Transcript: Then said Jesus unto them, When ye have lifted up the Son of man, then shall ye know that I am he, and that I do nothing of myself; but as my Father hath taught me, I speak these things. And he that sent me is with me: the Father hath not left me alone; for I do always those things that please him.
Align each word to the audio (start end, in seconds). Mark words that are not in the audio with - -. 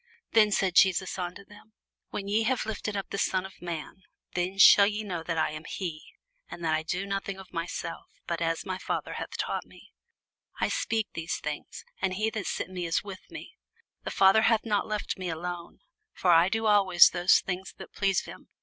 Then 0.31 0.51
said 0.51 0.73
Jesus 0.73 1.19
unto 1.19 1.45
them, 1.45 1.73
When 2.09 2.27
ye 2.27 2.41
have 2.41 2.65
lifted 2.65 2.97
up 2.97 3.11
the 3.11 3.19
Son 3.19 3.45
of 3.45 3.61
man, 3.61 4.01
then 4.33 4.57
shall 4.57 4.87
ye 4.87 5.03
know 5.03 5.21
that 5.21 5.37
I 5.37 5.51
am 5.51 5.63
he, 5.69 6.01
and 6.49 6.65
that 6.65 6.73
I 6.73 6.81
do 6.81 7.05
nothing 7.05 7.37
of 7.37 7.53
myself; 7.53 8.07
but 8.25 8.41
as 8.41 8.65
my 8.65 8.79
Father 8.79 9.13
hath 9.13 9.37
taught 9.37 9.63
me, 9.67 9.93
I 10.59 10.69
speak 10.69 11.09
these 11.13 11.37
things. 11.37 11.85
And 12.01 12.15
he 12.15 12.31
that 12.31 12.47
sent 12.47 12.71
me 12.71 12.87
is 12.87 13.03
with 13.03 13.29
me: 13.29 13.59
the 14.03 14.09
Father 14.09 14.41
hath 14.41 14.65
not 14.65 14.87
left 14.87 15.19
me 15.19 15.29
alone; 15.29 15.81
for 16.13 16.31
I 16.31 16.49
do 16.49 16.65
always 16.65 17.11
those 17.11 17.39
things 17.41 17.75
that 17.77 17.93
please 17.93 18.21
him. 18.21 18.47